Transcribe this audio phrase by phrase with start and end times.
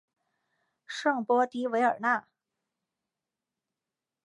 [0.87, 2.25] 圣波迪韦尔奈。